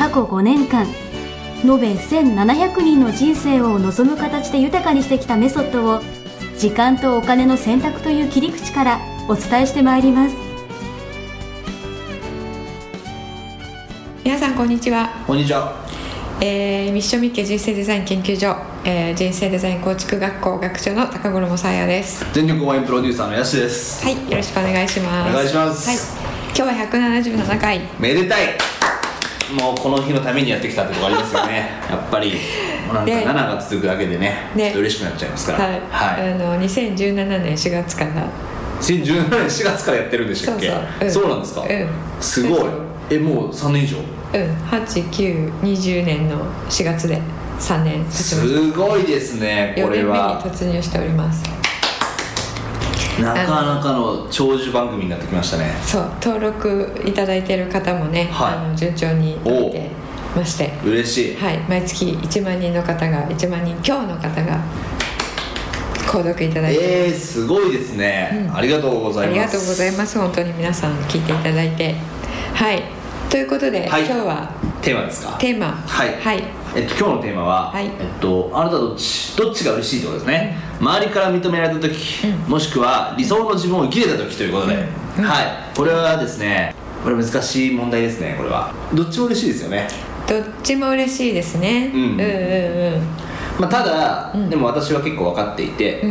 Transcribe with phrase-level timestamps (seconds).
[0.00, 0.86] 過去5年間
[1.62, 6.00] 延べ1700人の人生を望む形で豊かにしてきたメソッドを
[6.56, 10.34] 時間とお金の選択という切り口からお伝えしてまいります
[14.24, 15.84] 皆さんこんにちは、こんにちは。
[16.40, 24.02] えーミッションミッケ人生デザイン研究所、えー人生デザイン構築学校学長の高頃もさやです全力応援プロデューサーのヤシです。
[24.02, 25.98] はいよろしくお願いしますお願いしますはい、
[26.56, 28.89] 今日は177回めでたい。
[29.52, 31.70] もうこの日のためにやってきたってとこありますよね。
[31.90, 32.32] やっぱり。
[32.86, 35.58] もうなんかね7が続くだけでね、ねちょっと嬉しくなっちゃいますから。
[35.58, 36.32] はい、はい。
[36.32, 38.10] あの2017年4月から
[38.80, 40.68] 2017年4月からやってるんでしたっけ？
[40.68, 41.62] そうそううんなんですか？
[41.62, 41.88] うん
[42.20, 42.60] すごい。
[43.10, 43.96] えもう3年以上？
[43.98, 47.20] うん8920年の4月で
[47.58, 49.74] 3年経ちましすごいですね。
[49.76, 51.42] た4これ年目には突入しております
[53.22, 55.70] なかなかの長寿番組になってきましたね。
[55.82, 58.54] そう登録いただいている方もね、はい。
[58.54, 59.90] あの順調になって
[60.36, 60.72] まして。
[60.84, 61.36] 嬉しい。
[61.36, 64.60] はい、毎月1万人の方が1万人強の方が
[66.06, 68.56] 購読いただいて、えー、すごいですね、うん。
[68.56, 69.40] ありがとうございます。
[69.40, 70.18] ありがとうございます。
[70.18, 71.94] 本当に皆さん聞いていただいて。
[72.54, 72.82] はい。
[73.28, 74.04] ということで、はい。
[74.04, 74.50] 今日は
[74.82, 75.36] テーマですか？
[75.38, 75.66] テーマ。
[75.72, 76.14] はい。
[76.20, 77.86] はいえっと、今日のテーマは、はい。
[77.86, 85.24] えっと、あなたどっちどっちが嬉しいってことですね、周りから認められた時、もしくは理想の自分を生きれた時ということで、うん。
[85.24, 85.46] はい。
[85.76, 88.72] これはですねこれ難しい問題ですねこれは。
[88.94, 89.88] どっちも嬉しいですよね、
[90.28, 93.19] どっちも嬉しいですね、うんうんうん
[93.60, 94.48] まあ、ただ、うん。
[94.48, 96.06] でも私は結構分かっていて、う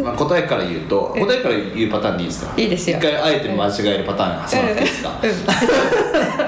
[0.00, 0.02] ん。
[0.02, 1.26] まあ、答えから言うとうん。
[1.26, 2.54] 答えから言うパターンでいいですか？
[2.56, 2.98] いいですよ。
[2.98, 5.46] 一回あえて間違えるパターン挟まなくていいですか、うん。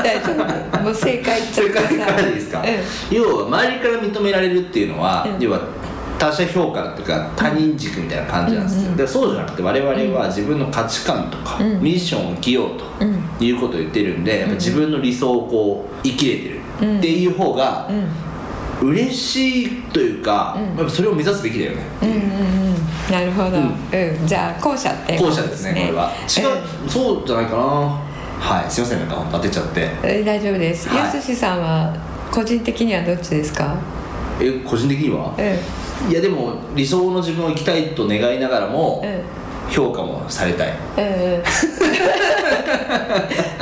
[0.02, 0.32] 大丈
[0.78, 0.82] 夫。
[0.82, 2.32] もう正解正解からでい。
[2.32, 2.64] いですか、う
[3.14, 5.42] 要は周りから認められるっていうのは、うん。
[5.42, 5.60] 要は
[6.18, 11.80] 他者評価というか他人軸みたいな感じなんですよ、うんうんでそうじゃなくて我々は自分の価値観とか、うん。
[11.82, 13.22] ミッションを生きようとうん。
[13.40, 16.60] いうことを言ってるんで、自分の理想をこう生きれてる
[16.98, 18.08] っていう方がうん
[18.82, 20.76] 嬉しいというか、うん。
[20.78, 22.22] やっぱそれを目指すべきだよね、うんうんうん。
[23.12, 24.26] なるほど、ううん。
[24.26, 25.18] じゃあ後者って。
[25.18, 26.10] 後者ですねこれは。
[26.10, 26.40] 違
[26.86, 27.62] う、そうじゃないかな。
[28.40, 29.90] はいすいませんなんか当てちゃって。
[30.02, 30.98] え大丈夫です、はい。
[30.98, 31.94] やすしさんは
[32.30, 33.76] 個人的にはどっちですか？
[34.40, 35.34] え個人的には？
[35.36, 36.10] うん。
[36.10, 39.20] いやでも理想の自分を生きたいと願いながらも、うん。
[39.70, 40.72] 評価もされたい。
[40.96, 41.42] うんうん。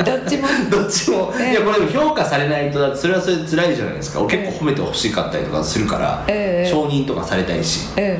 [0.04, 1.50] ど っち もどっちも、ええ。
[1.52, 4.20] いやこれでも評価されないとだってそれはそれで辛いじゃないですか。
[4.20, 6.70] 俺結構褒めてほしかったりとかするから、ええ。
[6.70, 7.88] 承認とかされたいし。
[7.96, 8.18] うん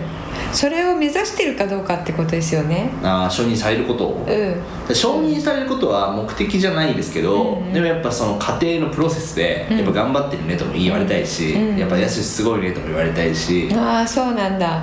[0.53, 2.91] それを目指してるかどうかってことですよね。
[3.03, 4.07] あー承認されること。
[4.07, 4.95] を、うん。
[4.95, 7.73] 承認されることは目的じゃないですけど、うん。
[7.73, 9.77] でもやっぱその過程のプロセスで、うん。
[9.79, 11.77] やっぱ頑張ってるねとも言われたいし、うん。
[11.79, 14.83] やっぱやすしすごいねとも言われたいし、ああそうなんだ。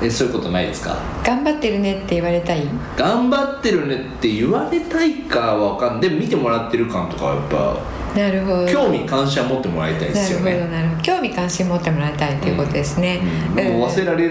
[0.00, 0.96] うん、えそういうことないですか？
[1.24, 2.66] 頑張ってるねって言われたい？
[2.96, 8.66] 頑張ってるねって言われたいかは分かんでも見てもらってる感とかはやっぱなるほど。
[8.66, 11.02] 興味関心は持ってもらいたいでなるほどすよねなるほど。
[11.02, 13.20] 興味関心持ってもらいたいということですね、
[13.56, 13.64] うん。
[13.78, 14.28] もう忘れられ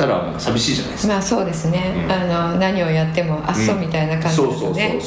[0.00, 2.12] たらなんか寂しいじゃないですか、まあそうですね、うん。
[2.12, 4.98] あの何をやってもあっそうみたいな感じですよね。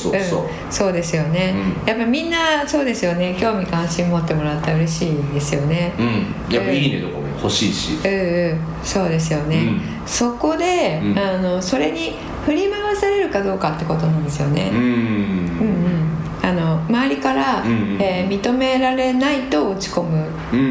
[0.69, 1.87] そうですよね、うん。
[1.87, 3.35] やっぱみんなそうですよね。
[3.39, 5.93] 興味関心持ってもらったら嬉しいですよね。
[5.97, 6.03] う
[6.51, 6.53] ん。
[6.53, 8.11] やっぱ「いいね」とかも欲しいし、うん。
[8.11, 9.81] うんそうですよね、うん。
[10.05, 11.17] そこで、うん。
[11.17, 12.15] あのそれに
[12.45, 14.77] 振り回されるかどうかってことなんですよね、うん。
[14.77, 16.47] うんうん。
[16.47, 17.97] あの周りから、うんうん。
[17.99, 20.65] えー認められないと落ち込む、うんうん。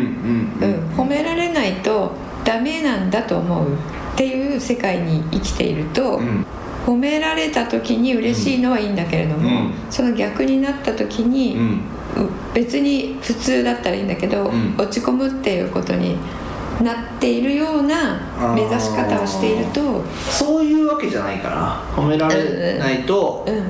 [0.61, 1.03] うん。
[1.03, 2.13] 褒められないと
[2.45, 3.69] ダメなんだと思う
[4.15, 6.47] っていう世界に生きていると、うん。
[6.87, 9.73] 褒められた時に嬉しいのはいいんだけれども、うん。
[9.91, 11.57] その逆になった時に、
[12.53, 14.75] 別に普通だったらいいんだけど、うん。
[14.77, 16.17] 落ち込むっていうことに
[16.83, 18.21] なっているような
[18.55, 23.55] 目指し方をしているとそういうわけじゃないかな褒められないと、うん。
[23.57, 23.61] う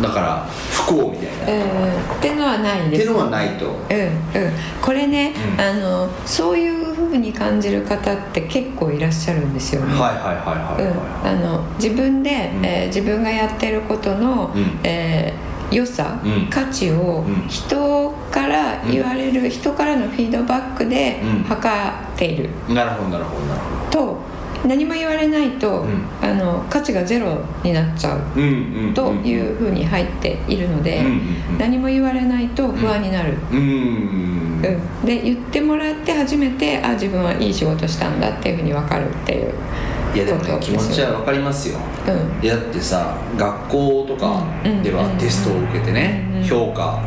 [0.00, 0.02] ん。
[0.02, 2.16] だから不幸みたいな、うん。
[2.16, 3.02] ってのはないです。
[3.04, 3.66] ってのはないと。
[3.66, 3.72] うん。
[3.72, 4.52] うん、
[4.82, 5.60] これね、うん。
[5.60, 9.92] あのそういうふうに感じる方って結構いらっしゃるんですよね。
[9.94, 10.92] はいはいはいは
[11.24, 12.64] いあの自分で、うん。
[12.64, 14.80] えー自分がやってることの、うん。
[14.84, 16.46] えー良さ、うん。
[16.50, 17.48] 価値をうん。
[17.48, 21.42] 人から言われる、人からのフィードバックでうん。
[21.44, 22.50] 測っている。
[22.68, 24.18] いなるほどなるほどなるほと
[24.66, 26.04] 何も言われないと、うん。
[26.22, 28.20] あの価値がゼロになっちゃう
[28.94, 31.04] というふうに入っているので、
[31.58, 33.58] 何も言われないと不安になる、うん。
[33.58, 35.06] うん。
[35.06, 39.52] で言ってもらって初めてあ自分はいい仕事したんだっていうふうに分かるっていう
[40.14, 41.78] いやでもね気持ちは分かりますよ。
[42.06, 42.48] うん。
[42.48, 44.44] だってさ学校とか
[44.82, 45.18] ではうん。
[45.18, 46.44] テストを受けてね、うん。
[46.44, 47.02] 評価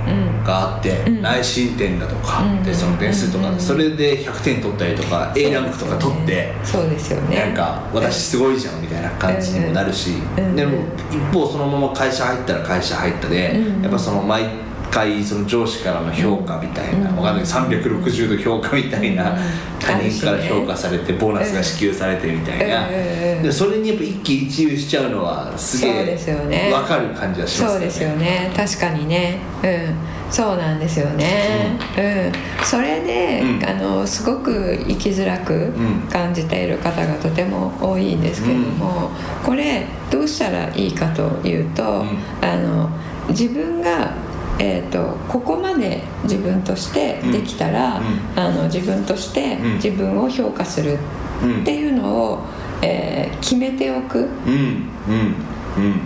[0.46, 1.22] があって、うん。
[1.22, 2.64] 内申点だとか、うん。
[2.64, 3.60] テストの点数とか、うん。
[3.60, 7.38] それで100点取ったりとか、A ランクとか取ってそうですよね。
[7.38, 10.56] なんか私すごいじゃんみたいな感じにもなるし、うん。
[10.56, 13.82] でも一方そのまま会社入ったら会社入ったで、うん。
[13.84, 14.67] やっぱその毎
[14.98, 17.18] 回その上司からの評価みたいな、うん。
[17.18, 17.46] わかんない。
[17.46, 19.38] 360度評価みたいな、うん。
[19.80, 26.70] 他人から評価されてボーナスが支給されてみたいな、うんでそれにやっぱ一喜一憂しちゃうのはすげそうですよね。
[26.70, 28.52] え分かる感じはしますそうですよね。
[28.56, 29.40] 確かにね。
[29.64, 30.32] うん。
[30.32, 31.78] そうなんですよね。
[31.98, 33.70] うん、それで、うん。
[33.70, 39.12] あのすごく生きづらくん感じている方がとても多いんですけれども、
[39.44, 42.18] これどうしたらいいかというと、ん。
[42.42, 42.90] あの
[43.30, 44.12] 自分が
[44.60, 48.40] えー、とここまで自分としてできたら、うん。
[48.40, 49.74] あの自分としてうん。
[49.76, 50.98] 自分を評価する
[51.44, 52.40] うんっていうのを、
[52.82, 54.54] えー決めておく、うん。
[54.54, 55.36] うん。
[55.78, 56.00] うん。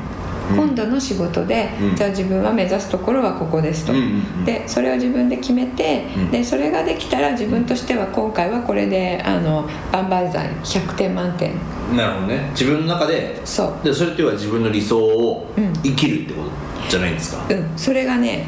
[0.53, 1.95] 今度の仕事で、うん。
[1.95, 4.43] じゃあ自分は目指すところはここですと、うん。
[4.43, 6.31] でそれを自分で決めて、うん。
[6.31, 10.49] でそれができたら自分としては今回はこれであの万々歳
[10.81, 11.53] 100点満点。
[11.95, 12.49] なるほどね。
[12.51, 13.39] 自分の中で。
[13.45, 13.85] そう。
[13.85, 15.73] でそれっていうのは自分の理想をうん。
[15.83, 16.49] 生きるってこと？
[16.91, 18.45] じゃないんですか、うんそれがね、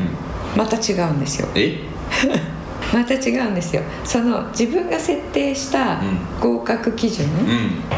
[0.56, 1.48] また違うんですよ。
[1.56, 1.80] え？
[2.94, 3.82] また違うんですよ。
[4.04, 6.20] その自分が設定したうん。
[6.40, 7.34] 合格基準、うん。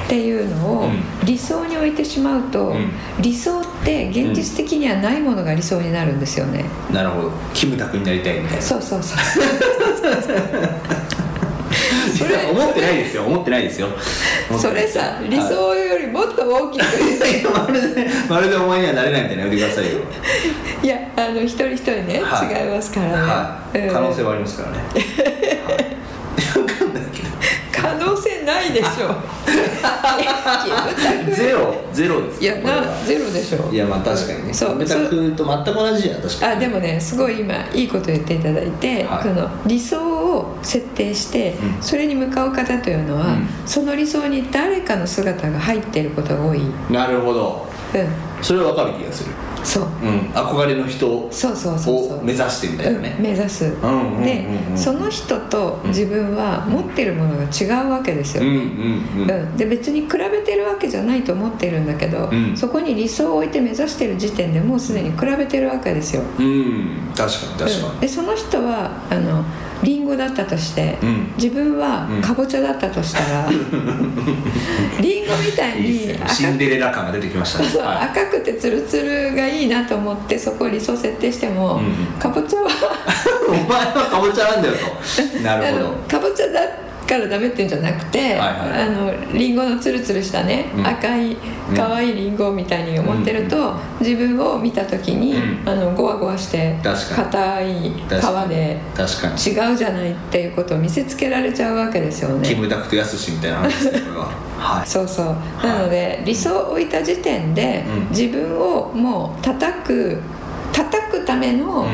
[0.06, 0.92] っていうのをうん。
[1.25, 2.89] 理想に置いてしまうと、うん。
[3.19, 6.63] 理想って現実的にはないものが理想になるんですよね、
[6.94, 7.31] なるほど。
[7.53, 8.62] キムタクになりたいみたいな。
[8.62, 9.18] そうそうそう
[12.52, 13.88] 思ってないですよ思ってないですよ。
[14.58, 16.84] それさ理想よりもっと大きく。
[16.84, 16.90] は
[17.28, 17.68] い。
[17.68, 20.00] まるで まるでお前にはなれないみたいなやめてくださいよ。
[20.82, 22.64] いやあの一人一人ね、はい。
[22.64, 23.94] 違いますからね、はい、うん。
[23.94, 24.78] 可能性はありますからね、
[25.66, 25.86] はい、
[26.54, 27.30] 分かんないけど
[27.72, 29.36] 可能性ないでしょ。
[29.46, 31.32] キムタク。
[31.32, 33.72] ゼロゼロですいやなゼロでしょ。
[33.72, 34.54] いやまあ確かにね。
[34.54, 34.86] そう。
[34.86, 36.54] キムと全く同じや確かに。
[36.54, 39.24] あでもねすごい今いいこと言っていただいて、はい。
[39.24, 41.81] その理想を設定して、うん。
[41.81, 43.48] それに向かう方というのは、うん。
[43.66, 47.66] その理想に誰かの姿が入っていることが多い、うん、なるほど。
[48.42, 49.31] それは分かる気がする
[49.66, 49.84] そう。
[49.84, 50.20] うん。
[50.32, 51.30] 憧れの人を
[52.24, 53.16] 目指してみたいなね。
[53.18, 53.72] うん、目指す、
[54.24, 54.46] で
[54.76, 62.56] その人と自分は持ってるものが違うわけですよ、うんで別に比べてるわけじゃないと思ってるんだけど、うん。
[62.56, 67.12] そこに理想を置いて目指してる時点でもうすでに比べてるわけですよ、うん。
[67.16, 69.44] 確かに確かうんでその人はあの
[69.84, 71.34] リンゴだったとして、うん。
[71.38, 72.22] 自分はうん。
[72.22, 73.50] かぼちゃだったとしたら、
[75.02, 77.70] リンゴみたいにシンデレラ感が出てきましたね。
[77.84, 82.72] 赤くてツルツルがいいなと思ってそこを理想設定しても、うんかぼちゃはい
[83.50, 85.40] お前はかぼちゃなんだよと。
[85.42, 86.62] なるほあどのかぼちゃだ
[87.06, 90.88] からダメってんじゃなくて、あのリンゴのツルツルしたね、うん。
[90.88, 91.38] 赤い
[91.75, 95.69] 可愛いリンゴみたいに思ってると、自分を見た時に、うん。
[95.69, 97.94] あのゴワゴワして硬い皮
[98.50, 102.48] で違うじゃないっていうことを見せつけられちゃうわけですよね。
[102.48, 104.30] キムタクとヤスシみたいな話ですねこれは。
[104.57, 104.88] はい。
[104.88, 105.36] そうそう。
[105.63, 108.10] なので理想を置いた時点で、うん。
[108.10, 110.22] 自分をもう叩く
[110.72, 111.86] 叩くためのう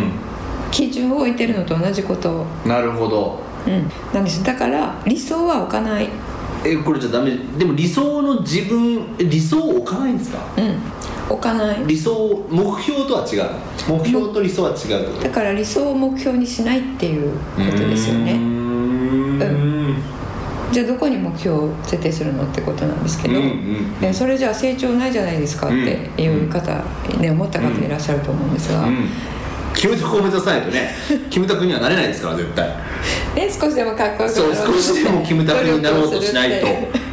[0.72, 4.44] 基準を置いてるのと同じこと、んなるほどうん、なんです。
[4.44, 6.10] だから理想は置かない、
[6.66, 7.38] えこれじゃダメ。
[7.58, 10.40] でも理想の自分え理想を置かないんですか？
[10.58, 11.84] うん、置かない。
[11.86, 13.50] 理想目標とは違う。
[13.88, 15.24] 目標と理想は違うってこと？
[15.24, 17.38] だから理想を目標にしないっていうこ
[17.72, 18.38] とですよね。
[18.38, 19.40] ん。
[20.72, 24.00] じゃあどこに目標を設定するのってことなんですけど、うんうん。
[24.00, 25.76] ねそれじゃあ成長ないじゃないですかって
[26.22, 26.84] いう方、
[27.20, 29.08] ね、思った方いらっしゃると思うんですが、うん
[29.76, 30.92] キムタクを目指さないとね
[31.30, 32.68] キムタクにはなれないですから絶対。
[33.36, 36.68] ね、少しでもかっこよくそう少しでもキムタクになろうとしないと。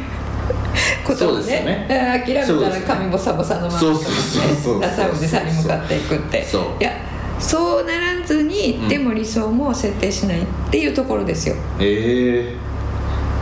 [1.03, 1.87] ことをそうですよね。
[1.89, 4.13] ね諦めたらそうですよね髪ボサボサのままそうそうそう
[4.63, 6.43] そうダサいおじさんに向かっていくって。
[6.43, 6.91] そういや
[7.39, 8.87] そうならずに、うん。
[8.89, 11.55] でも理想も設定しないっていうところですよ。
[11.79, 12.68] ええ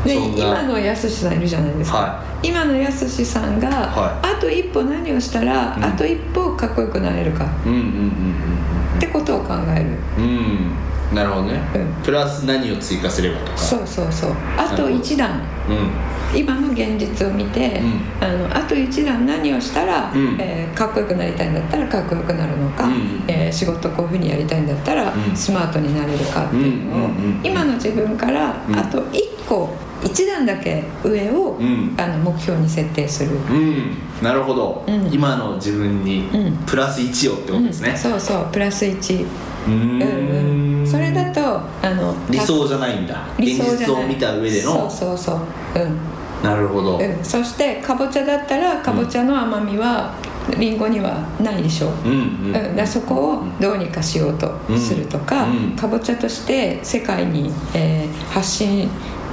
[0.08, 5.84] で今のやすしさんいるじゃないですか、は今のやすしさんが、はあと一歩何をしたら、うん。
[5.84, 7.46] あと一歩かっこよくなれるか。
[7.66, 9.98] うんうんうんってことを考える。
[10.18, 11.16] うん。
[11.16, 12.04] なるほどね、うん。
[12.04, 13.58] プラス何を追加すればとか。
[13.58, 14.32] そうそうそう。
[14.58, 15.42] あと一段。
[15.70, 16.38] うん。
[16.38, 20.38] 今の現実を見て、うあのあと一段何をしたら、うん。
[20.40, 23.24] えーかっこよくなりたいんだったらかっこよくなるのか、うん。
[23.28, 25.36] えー仕事こういうふうにやりたいんだったら、うん。
[25.36, 27.10] スマートになれるかっていうのを、
[27.44, 28.76] 今の自分からうん。
[28.76, 29.76] あと一個
[30.08, 31.96] 一段だけ上を、うん。
[31.98, 33.98] あの目標に設定する、うん。
[34.22, 35.14] なるほど、うん。
[35.14, 36.54] 今の自分にうん。
[36.66, 37.90] プラス1をってことですね。
[37.92, 37.98] うん。
[37.98, 38.48] そうそう。
[38.52, 40.88] プラス1うーん。
[40.88, 43.28] それだとあの理想じゃないんだ。
[43.38, 43.78] 現理想じゃない。
[43.80, 44.90] 実を見た上での。
[44.90, 45.38] そうそうそう。
[45.76, 46.18] うん。
[46.44, 50.14] なるほど、うん、そしてかぼちゃだったらかぼちゃの甘みは
[50.58, 52.56] りんごにはないでしょう、うんうん。
[52.56, 55.58] うん、だそこをどうにかしようとするとか、うん。
[55.58, 55.76] うん。
[55.76, 58.90] かぼちゃとして世界に、えー発信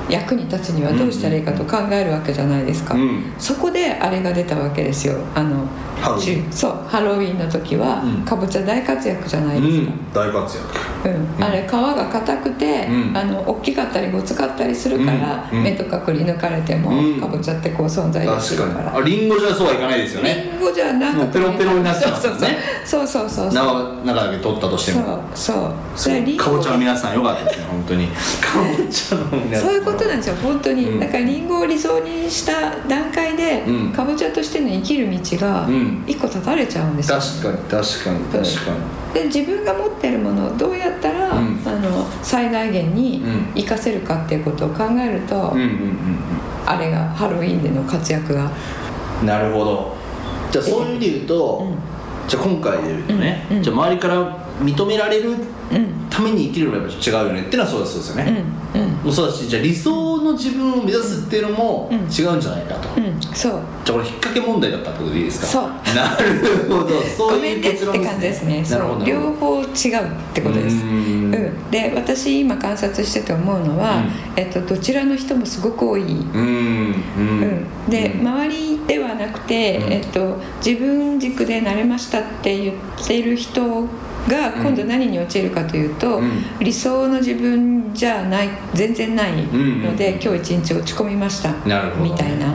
[0.09, 3.33] 役に立つにはどうしたらいいかと考えるわけじゃないですか、うん。
[3.39, 5.17] そこであれが出たわけですよ。
[5.35, 5.67] あの
[6.01, 6.51] ハロウィン。
[6.51, 8.25] 中そうハロウィンの時は、うん。
[8.25, 11.09] かぼちゃ大活躍じゃないですか、うん大活躍。
[11.09, 11.45] うん。
[11.45, 13.17] あれ皮が硬くて、うん。
[13.17, 17.21] あの大きかったりごつかったりするから、目とかくり抜かれても、うん。
[17.21, 18.99] かぼちゃってこう存在す確るかからに。
[18.99, 20.51] あリンゴじゃそうはいかないですよね。
[20.53, 23.65] リンゴじゃなんかペロペロになってますねそうそうそうそうそう。
[23.65, 25.73] 中中だけ取ったとしてそうもそう。
[25.97, 26.43] そでリンゴ。
[26.43, 28.07] うかぼちゃの皆さんよかったですね本当に。
[28.09, 28.15] か
[28.59, 29.69] ぼちゃの皆さん。
[29.69, 31.01] そういうことなんですよ本当に、うん。
[31.01, 33.93] だからリンゴを理想にした段階で、うん。
[33.93, 36.05] かぼちゃとしての生きる道がうん。
[36.07, 38.71] 一個断たれちゃうんですよ、確かに確かに確か
[39.15, 39.15] に。
[39.15, 41.61] で自分が持ってるものをどうやったら、うん。
[41.65, 43.63] あの最大限にうん。
[43.63, 46.19] 活かせるかっていうことを考えると、うんうん
[46.67, 48.51] あれがハロウィンでの活躍が
[49.21, 49.95] うんなるほど。
[50.51, 51.75] じゃあそういう意味で言うと、うん。
[52.27, 55.95] じゃあ今回で言うとね、じゃあ周りから認められるうん。
[56.11, 58.45] ために生きるのはやっぱ違うよねっていうのはそうだそうですよね、
[58.75, 58.81] うん。
[58.83, 58.89] うん。
[58.91, 61.97] もうそうだしじゃあ理想の自分を目指すっていうのもうん。
[61.99, 63.21] 違うんじゃないかと、うん。
[63.35, 63.61] そう。
[63.85, 65.47] じゃあこれ引っ掛け問題だったってことでいいですか？
[65.47, 65.63] そう。
[65.97, 67.03] なるほど。
[67.03, 68.63] そういう結論感じですね。
[68.63, 69.01] なるほど。
[69.01, 69.73] そう両方違うっ
[70.35, 70.77] てことです。
[70.77, 71.31] うん。
[71.33, 71.71] ん。
[71.71, 74.11] で私今観察してて思うのは、うん。
[74.37, 76.07] えっと、どちらの人もすごく多い、うん。
[76.07, 76.95] うん。
[77.87, 78.29] うん、で、うん。
[78.29, 79.93] 周りではなくて、うん。
[79.93, 83.89] えっと、自分軸で慣れましたって言っている人
[84.29, 86.43] が今度何に陥るかというと、うん。
[86.61, 91.53] 理想の自分じゃない全然ないので、うん今日一日落ち込みました。
[91.97, 92.53] みたいな。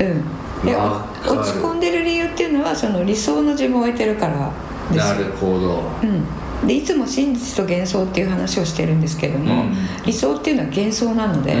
[0.00, 0.36] うん。
[0.64, 4.50] で落ち込んでる理由っていうのはその理想の自分を置いてるから
[4.92, 5.08] です。
[5.08, 5.82] よなるほど。
[6.02, 9.74] うん、でいつも真実と幻想っていう話をしてるんですけども、うん。
[10.04, 11.60] 理想っていうのは幻想なので、う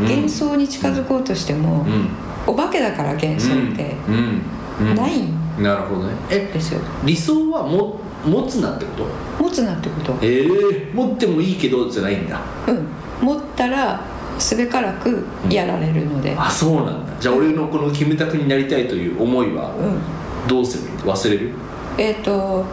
[0.00, 0.04] うん。
[0.04, 2.08] 幻想に近づこうとしても、うん。
[2.46, 4.42] お化けだから幻想ってうん。
[4.80, 4.94] うん。
[4.94, 6.14] ないんなるほどね。
[6.30, 6.80] えですよ。
[7.04, 8.92] 理想はも持つなってこ
[9.38, 9.44] と？
[9.44, 10.18] 持つなってこと。
[10.22, 12.40] ええ持ってもいいけどじゃないんだ。
[12.66, 12.86] うん。
[13.24, 14.00] 持ったら
[14.38, 17.12] すべからくやられるので、あそうなんだ。
[17.20, 20.48] じゃあ俺のこのキムタクになりたいという思いはうん。
[20.48, 20.92] どうする？
[21.00, 21.52] 忘れる？
[21.98, 22.64] えっ、と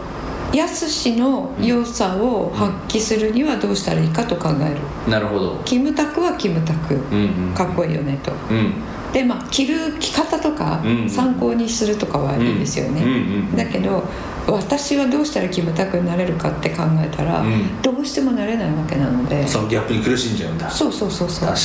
[0.52, 5.10] やすしの良さを発揮するにはどうしたらいいかと考える。
[5.10, 5.60] なるほど。
[5.64, 6.94] キムタクはキムタク。
[6.94, 7.54] うんうん。
[7.54, 8.32] かっこいいよねと。
[8.50, 8.74] うん。
[9.12, 13.12] でまあ着る着方とかうん参考にするとかはいいんですよね、うんう
[13.52, 13.56] ん。
[13.56, 14.02] だけど
[14.46, 17.82] 私はどうしたらキムタクになれるかって考えたら、うん。
[17.82, 19.46] どうしてもなれないわけなので。
[19.46, 20.70] そのギャップに苦しんじゃうんだ。
[20.70, 21.48] そうそうそうそう。
[21.48, 21.58] 確か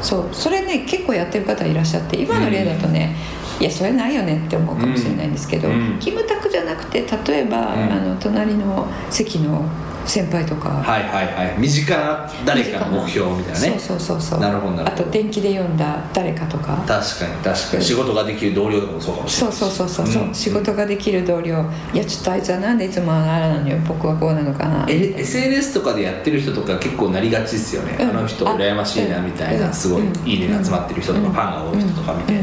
[0.00, 0.28] そう。
[0.32, 3.16] それね結構やってる方いらっしゃって今の例だとね、
[3.60, 5.98] いやそれないよねって思うかもしれないんですけど、うん。
[6.00, 7.92] キムタクじゃなくて例えば、ん。
[7.92, 9.64] あの隣の席の
[10.04, 11.54] 先輩とか、にはいはいはい。
[11.58, 13.78] 身近な誰かの目標みたいなね。
[13.78, 14.40] そうそうそうそう。
[14.40, 15.04] なるほどなるあほど。
[15.04, 16.76] と電気で読んだ誰かとか。
[16.86, 17.84] 確かに確かに。
[17.84, 20.34] 仕事ができる同僚とかもそうかもしれないそうそうそうそうそう、ん。
[20.34, 21.64] 仕事ができる同僚。
[21.94, 23.76] いやちょっとあいつはなんでいつもああなのよ。
[23.86, 24.86] 僕はこうなのかな。
[24.88, 28.10] え SNS とかでやってる人とか結構なりがちですよね、うん。
[28.10, 29.72] あの人羨ましいなみたいな、うん。
[29.72, 30.28] すごいうん。
[30.28, 31.32] いいねが集まってる人とか、うん。
[31.32, 32.38] ファンが多い人とか見て、うん。
[32.38, 32.42] う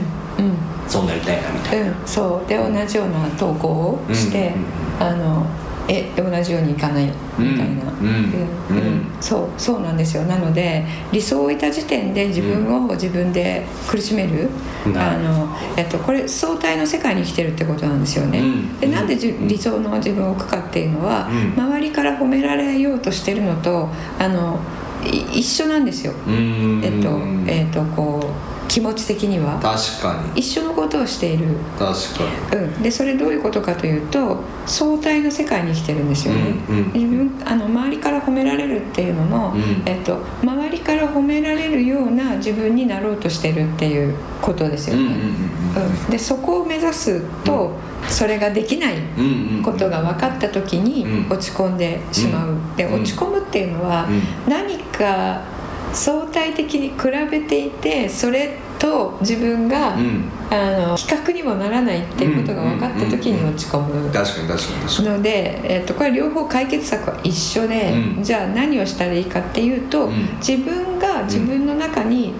[0.49, 0.57] ん。
[0.87, 2.49] そうなりたいなみたいな、うん、そう。
[2.49, 4.53] で同じような投稿をして、
[4.99, 5.05] うん。
[5.05, 5.45] あの
[5.89, 7.05] え同じようにいかない
[7.37, 8.07] みたいな、うん。
[8.07, 8.77] うん。
[8.77, 9.05] うん。
[9.19, 10.23] そうそうなんですよ。
[10.23, 14.49] なので理想を置いた時点で自分を自分で苦しめる、
[14.85, 18.79] うんあのえっと、これ相対の世界に生きてるってことなんですよね、うん。
[18.79, 21.63] でなんで理想の自分を置くかっていうのは、うん。
[21.63, 24.59] 周りから褒められようとしてるのとあの
[25.03, 26.81] い一緒なんですよ、うん。
[26.83, 29.59] えっとえっとこう気持ち的には？
[29.59, 30.39] 確かに。
[30.39, 31.47] 一緒のことをしている。
[31.77, 31.91] 確
[32.49, 36.93] かうん、でそれどういうことかというと相対の世界に生きてるんですよね、うんうん。
[36.93, 39.83] 自分あの周りから褒められるっていうのも、うん。
[39.85, 46.09] えっと、周りから褒められるような自分になろうとしてるっていうことですよね、にうんうんうん。
[46.11, 47.71] でそこを目指すと、
[48.07, 48.95] それができない
[49.63, 51.31] ことが分かった時にうん。
[51.31, 53.01] 落ち込んでしまう、でうん。
[53.01, 54.21] 落ち込むっていうのはうん。
[54.51, 55.41] 何か
[55.93, 56.95] 相対的に比
[57.31, 60.31] べていてそれと自分が、うん。
[60.51, 64.11] あの比較にもならないっていうことが分かった時に落ち込む。
[64.11, 65.07] 確かに確かに確かに。
[65.09, 68.23] ので、えっとこれ両方解決策は一緒で、うん。
[68.23, 70.37] じゃあ何をしたらいいかっていうと、うん。
[70.37, 72.33] 自分が自分の中にん。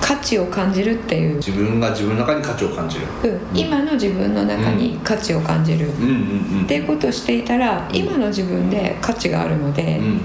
[0.00, 3.06] 価値を感じるっていう、自分が自分の中に価値を感じる。
[3.24, 3.58] うん。
[3.58, 10.20] 今の自分の中に価値を感じる、うんっていうことをしていたら今の自分で価値があるので、うん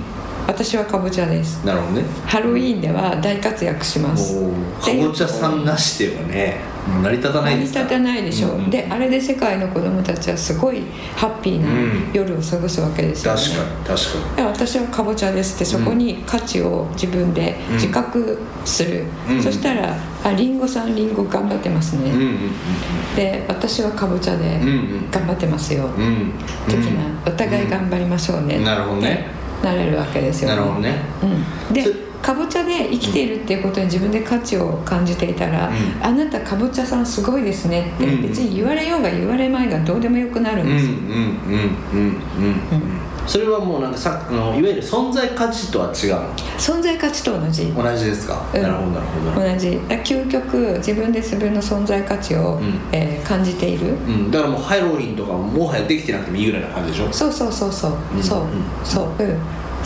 [0.50, 1.64] 私はかぼちゃです。
[1.64, 2.04] なるほどね。
[2.26, 4.34] ハロウィーンでは大活躍します。
[4.82, 6.60] かぼちゃさんなしではね
[7.04, 8.70] 成り立たない成り立たないでしょ、うんうん。
[8.72, 10.82] であれで世界の子供たちはすごい
[11.16, 12.12] ハッピーなうん。
[12.12, 13.40] 夜を過ごすわけですよ、ね。
[13.40, 19.44] 確かに確かで私はかぼちゃですってそこに価値を自分で自覚する、うん。
[19.44, 25.12] そしたらあリンゴさんリンゴ頑張ってますね、にうんうんで私はかぼちゃでうんうん。
[25.12, 26.04] 頑張ってますよ、うん。
[26.04, 26.34] うん。
[26.68, 30.96] 的なお互い頑張りましょうね、うんなるほどねなれるわけですよ、なるほどね。
[31.22, 31.90] うん、でそ
[32.22, 36.04] かぼちゃで生きているっていうことに自分で価値を感じていたら、うん。
[36.04, 38.22] あなたかぼちゃさんすごいですねってうん。
[38.22, 46.34] 別に言われようが言われまいがどうでもよくなるんですよ、うんうんうんうんうんそれはもうなんかさあのいわゆる存在価値とは違うの？
[46.58, 47.72] 存在価値と同じ。
[47.74, 48.62] 同じですか、うん。
[48.64, 49.26] なるほどなるほど。
[49.26, 49.68] なるほど同じ
[50.04, 52.80] 究極自分で自分の存在価値を、うん。
[52.92, 53.90] えー感じている。
[53.90, 57.14] うん、だからもうハロウィンとかももはやできてなくてもいいぐらいな感じでしょ？
[57.14, 58.50] そうそうそうそう、うんそう、うん。
[58.84, 59.24] そう。
[59.24, 59.24] う。
[59.28, 59.40] ん。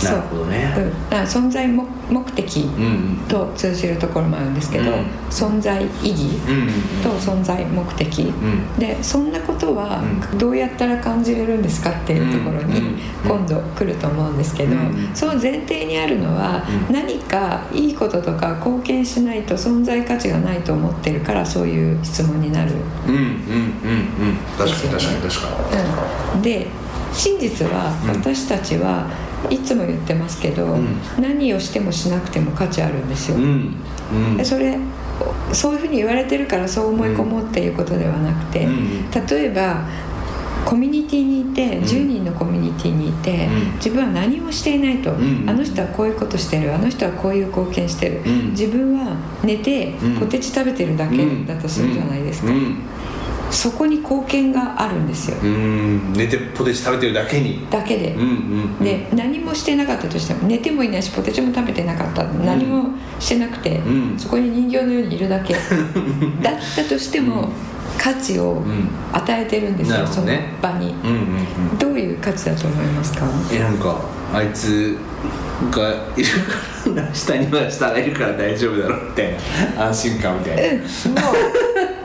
[0.03, 0.73] なるほどね。
[0.77, 1.82] うん、だから存在目
[2.13, 3.17] 目的うんうん。
[3.27, 5.05] と通じるところもあるんですけど、うん。
[5.29, 6.67] 存在意義うんうん
[7.03, 8.79] と存在目的、ん。
[8.79, 10.01] でそんなことは
[10.33, 16.93] うどうやったら感じれるんですかっていうところにうん今度来ると思うんですけど、うんその前提にあるのはうん。
[16.93, 22.71] 何かいいこととか貢献しないと存在価値がないと思ってるからそういう質問になる。
[23.07, 24.37] うんうんうんうん。
[24.57, 25.47] 確かに確かに確か
[26.35, 26.67] うん、で
[27.11, 28.09] 真実はうん。
[28.21, 29.07] 私たちは
[29.49, 30.97] いつも言ってますけど、うん。
[31.19, 33.37] 何をしてもしなくても価値あるんですよ。
[33.37, 33.75] にうん。
[34.11, 34.37] うん。
[34.37, 34.77] でそれ
[35.51, 39.11] そういうふうに言われてるからそう思い込もうっていうことではなくて、うん。
[39.11, 39.85] 例えば
[40.65, 41.81] コミュニティにいてん。
[41.81, 43.73] 10人のコミュニティにいて、うん。
[43.75, 45.45] 自分は何もしていないと、ん。
[45.47, 46.73] あの人はこういうことしてる。
[46.73, 48.49] あの人はこういう貢献してる、うん。
[48.51, 50.19] 自分は寝てうん。
[50.19, 52.77] ポテチ食べてるだけだとするじゃないですか、うん
[53.53, 56.13] そこに貢献があるんですよ、うん。
[56.13, 57.65] 寝てポテチ食べてるだけに。
[57.69, 58.25] だけで、うんう
[58.81, 62.23] んで何もしてなかったとしても寝てもいないしポテチも食べてなかった。
[62.23, 64.19] 何もしてなくて、うん。
[64.19, 65.53] そこに人形のようにいるだけ。
[66.41, 67.49] だったとしても、
[67.97, 68.89] 価値をん。
[69.13, 70.53] 与えてるんですよ、そのなるほどね。
[70.61, 70.95] 場に。
[71.03, 71.15] うんうん
[71.71, 71.77] うん。
[71.77, 73.25] どういう価値だと思いますか？
[73.53, 73.95] えなんか
[74.33, 74.97] あいつ
[75.71, 76.27] がいる
[76.95, 79.27] から下には下がいるから大丈夫だろうみたい
[79.77, 80.63] な安心感みたいな。
[80.63, 80.83] うんもう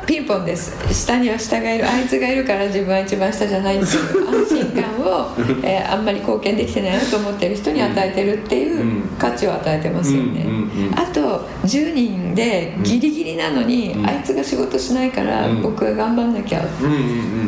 [0.09, 0.73] ピンポンです。
[0.91, 9.03] 下には下がいるあいつがいるから自分は一番下じゃないっていう安心感を、えーあんまり貢献できてないなと思ってる人に与えてるっていううん。
[9.19, 10.47] 価値を与えてますよね、
[10.95, 11.21] あと
[11.63, 14.07] 10人でギリギリなのに、うん。
[14.07, 15.63] あいつが仕事しないからうん。
[15.63, 16.63] 僕が頑張んなきゃっ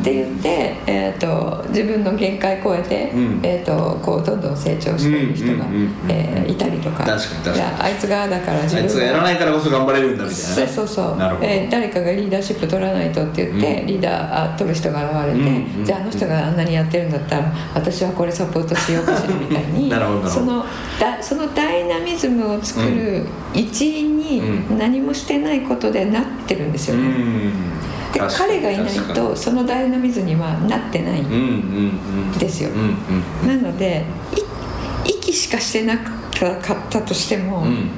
[0.03, 3.41] て言って、えー、と自分の限界超えて、うん。
[3.43, 5.67] えー、とこうどんどん成長している人が、
[6.09, 7.05] えーいたりとか。
[7.05, 10.45] あいつがだから自分あいつがやらないからこそ頑張れるんだみたいな。
[10.45, 11.17] そうねそうそう。
[11.43, 13.87] えー誰かがリーダーシップ取らないとって言って、うん。
[13.87, 19.91] リーダーあ取る人が現れて、じゃああの人があんなにやってるんだったら私はこれサポートしようかしらみたいに
[20.29, 20.65] その
[20.99, 24.79] だそのダイナミズムを作る一員にうん。
[24.79, 28.13] 何もしてないことでなってるんですよね、うん。
[28.13, 32.71] で彼がいないとそのダイナミズムにはなってない、んですよ。
[33.47, 34.05] なので
[35.07, 36.11] い息しかしてなか
[36.43, 37.91] ったとしても、うん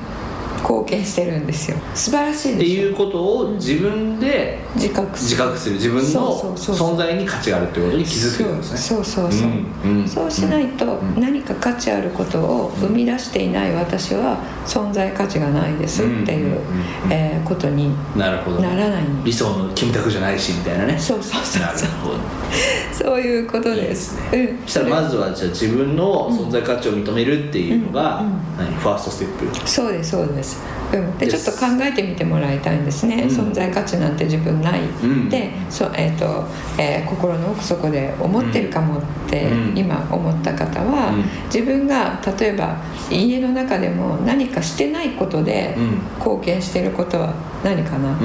[0.63, 1.77] 貢献してるんですよ。
[1.95, 5.59] 素晴らしいっていうことを自分で自覚する。
[5.59, 5.75] する。
[5.75, 8.79] 自分の存在に価値があるってことに気づくんですね。
[8.79, 9.53] そうそうそうそう、う
[9.95, 10.09] んうん。
[10.09, 16.61] そうしないとん何か価値あることを生み出していない私は存在価値がないですっていう、
[17.07, 20.99] うんえーことにならないん理想のキムタクじゃないしみたいなね。
[20.99, 21.89] そうそうそうそう。
[22.93, 24.59] そういうことでですすね、うん。
[24.67, 28.73] そしたらまずはじゃあ自分の存在価値を認めるっていうのが、うんうん。
[28.73, 28.75] 何？
[28.81, 29.69] ファーストステップ。
[29.69, 30.52] そうですそうです、
[30.93, 33.29] うん、でちょっと考えてみてもらいたいんですね、うん。
[33.29, 35.29] 存在価値なんて自分ない、うん。
[35.29, 36.45] でそ、えーと
[36.79, 39.79] えー心の奥底で思ってるかもってうん。
[39.79, 41.25] 今思った方は、うん。
[41.47, 42.77] 自分が例えば
[43.11, 45.99] 家の中でも何かしてないことでうん。
[46.19, 47.33] 貢献してることは
[47.65, 48.19] 何かな、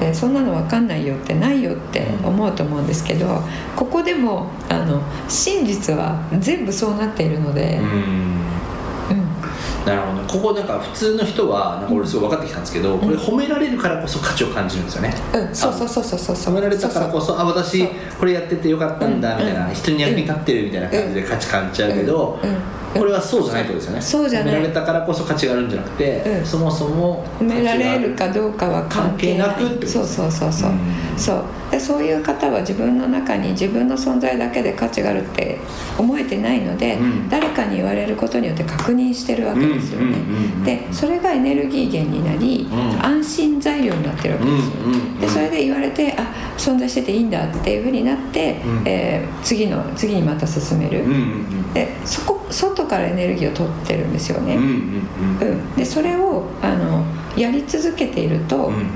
[0.00, 3.40] でそんなの分かんないよってないよって思うと思うんですけど
[3.76, 8.41] ここでもあの真実は全部そうなっているのでうん
[9.86, 10.22] なるほど。
[10.28, 19.74] ここなんか普通の人はなんか俺すごい分かってきたんですけど、これ褒められるからこそ価値を感じるんですよね、うん、そうそうそうそうそう褒められたからこそあ私これやっててよかったんだうんみたいな、うん。
[19.74, 22.50] 人に役に立ってるみたいな感じで価値感じちゃうけど、うん。
[22.50, 22.56] うん。
[22.94, 24.00] これはそうじゃないことですよね。
[24.00, 24.54] そうじゃない。
[24.54, 26.46] 褒められたからこそ価値があるんじゃなくて、うん。
[26.46, 30.78] そもそも褒められるかどうかは関係なくってことそうそうそうそう、うん。
[31.16, 35.58] そうでそういう方は自分の中に自分の存在だけで価値があるって
[35.98, 37.28] 思えてないので、うん。
[37.30, 40.16] 誰かに言われることによって確認してるわけですよね、
[40.64, 43.04] でそれがエネルギー源になり、うん。
[43.04, 44.72] 安心材料になってるわけですよ、
[45.22, 48.82] でそれで言われてあ存在してていいんだっていうふうになって、うん。
[48.84, 51.04] えー次の次にまた進める、
[51.72, 55.74] でそこ外からエネルギーを取ってるんですよね、うん。
[55.74, 57.04] でそれをあの
[57.34, 58.86] やり続けていると、うん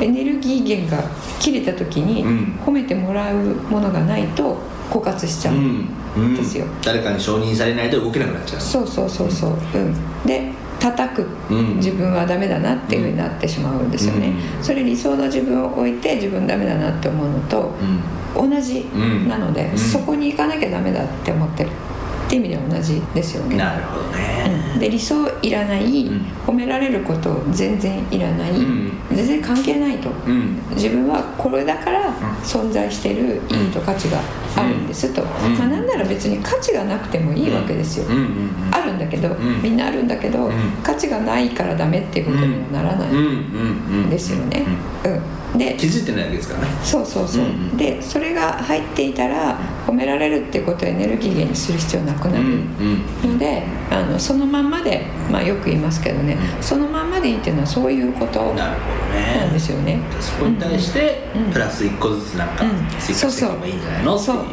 [0.00, 1.02] エネルギー源が
[1.40, 2.58] 切れた時にうん。
[2.64, 4.56] 褒めてもらうものがないと
[4.90, 5.88] 枯渇しちゃう、うん。
[6.16, 6.36] うん。
[6.36, 6.66] ですよ。
[6.82, 8.60] 誰かに承認されないと動けなくなっちゃう。
[8.60, 9.94] そうそうそうそう、うん、
[10.26, 11.76] で叩く、うん。
[11.76, 14.64] 自分はダメだなっていうふうになってしまうんですよね、うん。
[14.64, 17.74] それ理想の自分を置いて自分ダメだなって思うのと
[18.36, 18.50] うん。
[18.50, 19.78] 同じうんなので、うん。
[19.78, 21.70] そこに行かなきゃダメだって思ってる
[22.28, 23.56] っていう意味では同じですよね。
[23.56, 24.70] なるほどね。
[24.74, 24.78] うん。
[24.78, 26.26] で理想いらない、ん。
[26.46, 28.92] 褒められること全然いらない、うん。
[29.10, 30.58] 全然関係ないと、うん。
[30.74, 32.12] 自分はこれだから
[32.44, 34.18] 存在してる意義と価値が
[34.56, 38.04] あるんですと、まあ、なんなら別に価値がなくてもいいわけですよ、
[38.70, 39.62] あるんだけど、ん。
[39.62, 40.52] みんなあるんだけど、ん。
[40.82, 44.10] 価値がないからダメっていうことにはならないん。
[44.10, 44.66] ですよね、
[45.04, 46.66] うんで気づいてないわけですからね。
[46.82, 47.76] そうそうそう、うんうん。
[47.76, 52.68] でそれが入っていたら褒められるっていうことをエネルギー源にする必要なくなる、うん
[53.22, 58.54] のであのそのまんまで、まあ、よく言いますけどね、そのまんまでいいっていうのはそういうこと。
[58.54, 59.98] なるほどなんでねすよね。
[60.20, 62.70] そこに対してうんプラス一個ずつなんかうん。
[63.00, 64.14] 追加していけばいいんじゃないの？
[64.14, 64.36] っていそう。
[64.36, 64.44] う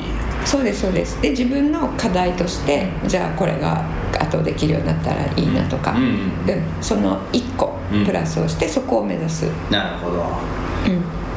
[0.46, 1.22] そうですそうです。
[1.22, 3.84] で自分の課題としてじゃあこれが
[4.20, 6.63] あとできるようになったらいいなとか、うんうんうん。
[6.82, 8.06] その1個うん。
[8.06, 10.18] プラスをしてそこを目指す、なるほど。
[10.18, 10.64] うん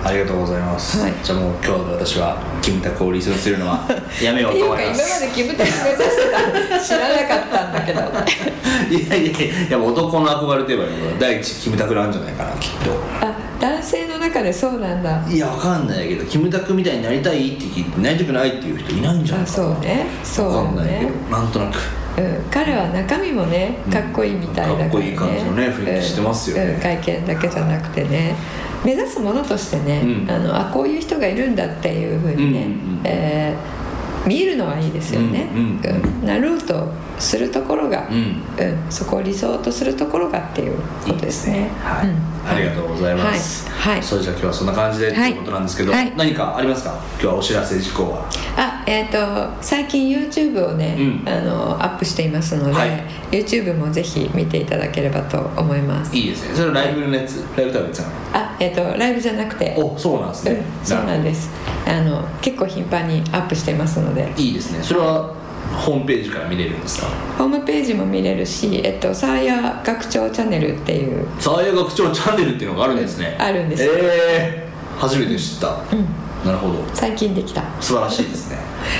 [0.04, 1.12] ありがとうございます、はい。
[1.22, 3.84] じゃあもう今日私はキムタクを理想にするのは
[4.22, 8.00] やめようとっていうか今までキムタク目指してた知らなかったんだけど。
[8.88, 10.84] いやいやいや男の憧れといえば
[11.18, 12.90] 第一キムタクなんじゃないかなきっと。
[13.20, 15.20] あ男性の中でそうなんだ。
[15.28, 19.66] いやわかんないけどキムタクみたいになりたいって聞いてなりたくないっていう人いないんじゃないあかな。
[19.68, 20.06] そうね。
[20.22, 21.74] そうわかんないけねどなんとなく。
[21.74, 21.80] うん、
[22.50, 24.82] 彼は中身もねかっこいいみたいだから、ね。
[24.84, 26.62] かっこいい感じのね雰囲気してますよね。
[26.64, 26.80] うんうん。
[26.80, 28.34] 外見だけじゃなくてね。
[28.84, 30.30] 目指すものとしてね、うん。
[30.30, 33.00] あのあこういう人がいるんだっていうふうにね、うんうんうん。
[33.04, 33.77] えー
[34.26, 36.26] 見えるのはいいですよね、うんうんうん。
[36.26, 38.16] なろうとするところが、うん。
[38.16, 38.90] うん。
[38.90, 41.70] そこを理想とするところがっていうことですね。
[41.82, 42.48] はい、うん。
[42.48, 43.94] ありがとうございます、はい。
[43.94, 44.02] はい。
[44.02, 46.12] それじゃあ今日はそんな感じでとはいいうことなんですけど、はい。
[46.16, 46.98] 何かありますか？
[47.12, 48.28] 今日はお知らせ事項は。
[48.56, 49.18] あえっ、と
[49.60, 51.28] 最近 YouTube をね、うん。
[51.28, 53.04] あのアップしていますので、はい。
[53.30, 56.14] YouTube もぜひ見ていただければと思います。
[56.16, 56.54] いいですね。
[56.54, 58.12] それはライブのやつ、ライブとは別なの？
[58.34, 59.74] あえっ、とライブじゃなくて。
[59.78, 61.50] おそうなんですね、うん、そうなんすです
[61.88, 64.32] あの結構頻繁にアップしてますので。
[64.36, 64.82] いいですね。
[64.82, 65.34] それは
[65.76, 67.08] ホームページから見れるんですか？
[67.36, 73.36] ホームページも見れるし、えっと、サーヤ学長チャンネルっていう、サーヤ学長チャンネルっていうのがあるんですね。
[73.38, 73.88] あるんですえ
[74.64, 76.06] え初めて知った、うん、
[76.44, 76.74] なるほど。
[76.94, 77.62] 最近できた。
[77.80, 78.58] 素晴らしいですね、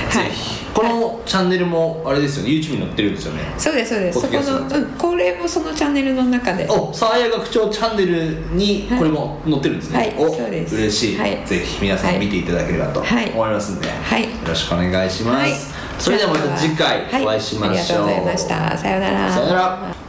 [0.09, 0.29] はい。
[0.29, 0.59] ぜひ。
[0.73, 2.51] このチャンネルもあれですよね。
[2.51, 3.41] YouTube に載ってるんですよね。
[3.57, 4.21] そうですそうです。
[4.21, 6.67] そこの、うん、これもそのチャンネルの中で。
[6.69, 10.75] おサーヤ学長チャンネルにこれも載ってるんですね、はいおそうです。
[10.75, 11.45] 嬉しい、はい。
[11.45, 13.31] ぜひ皆さん見ていただければとはい。
[13.31, 14.23] 思いますんで、はい。
[14.23, 15.51] よろしくお願いします、はい。
[15.99, 17.25] それではまた次回はい。
[17.25, 18.77] お会いしましょう、ありがとうございました。
[18.77, 19.31] さようなら。
[19.33, 20.08] さようなら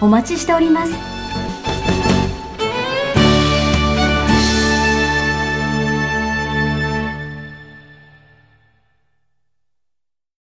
[0.00, 1.17] お待ちしております。